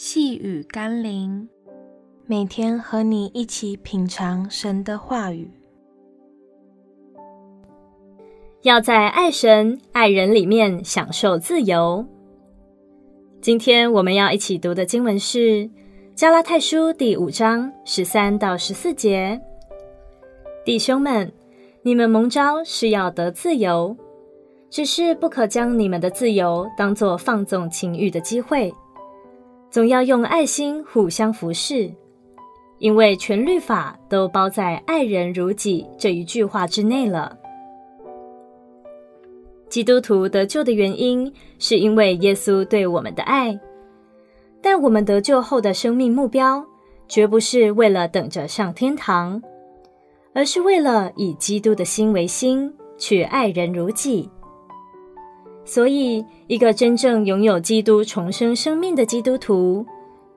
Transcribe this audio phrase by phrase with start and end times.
[0.00, 1.48] 细雨甘霖，
[2.24, 5.50] 每天和你一起品尝神的话语，
[8.62, 12.06] 要在爱神爱人里面享受自由。
[13.40, 15.38] 今天我们要一起读的经文是
[16.14, 19.40] 《加拉太书》第五章十三到十四节。
[20.64, 21.32] 弟兄们，
[21.82, 23.96] 你们蒙召是要得自由，
[24.70, 28.72] 只是不可将你们的自由当作放纵情欲的机会。
[29.70, 31.92] 总要用爱心互相服侍，
[32.78, 37.36] 因为全律法都包在“爱人如己”这一句话之内了。
[39.68, 43.60] 基督徒得救的原因，是因为耶稣对我们的爱，
[44.62, 46.64] 但我们得救后的生命目标，
[47.06, 49.42] 绝不是为了等着上天堂，
[50.32, 54.30] 而是为了以基督的心为心，去爱人如己。
[55.68, 59.84] 所以，一个真正拥有基督重生生命的基督徒，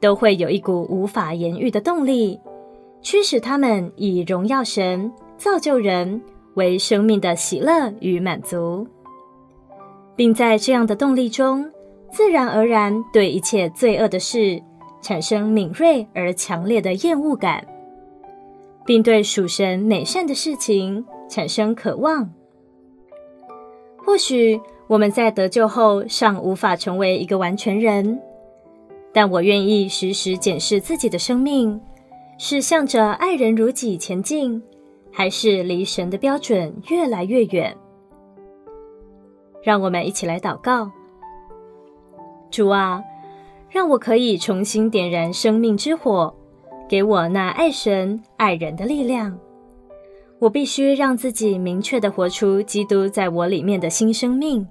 [0.00, 2.40] 都会有一股无法言喻的动力，
[3.00, 6.20] 驱使他们以荣耀神、造就人
[6.54, 8.84] 为生命的喜乐与满足，
[10.16, 11.70] 并在这样的动力中，
[12.10, 14.60] 自然而然对一切罪恶的事
[15.00, 17.64] 产生敏锐而强烈的厌恶感，
[18.84, 22.28] 并对属神美善的事情产生渴望。
[23.96, 28.20] 或许，我们在得救后尚无法成为一个完全人，
[29.12, 31.80] 但我愿意时时检视自己的生命，
[32.38, 34.60] 是向着爱人如己前进，
[35.12, 37.72] 还是离神的标准越来越远？
[39.62, 40.90] 让我们一起来祷告：
[42.50, 43.00] 主啊，
[43.68, 46.34] 让我可以重新点燃生命之火，
[46.88, 49.38] 给我那爱神爱人的力量。
[50.40, 54.66] 我必须让自己明确的活出基督在我里面的新生命。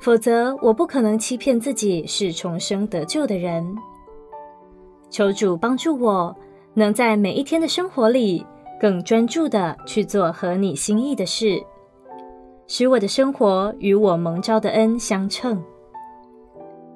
[0.00, 3.76] 否则，我不可能欺骗自己是重生得救的人。
[5.10, 6.34] 求主帮助我，
[6.74, 8.46] 能在每一天的生活里
[8.80, 11.60] 更专注地去做合你心意的事，
[12.66, 15.62] 使我的生活与我蒙召的恩相称。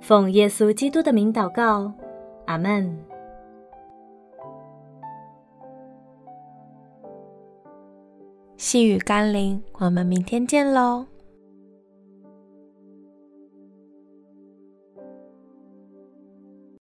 [0.00, 1.92] 奉耶稣基督的名祷告，
[2.46, 2.98] 阿门。
[8.56, 11.11] 细雨甘霖，我们明天见喽。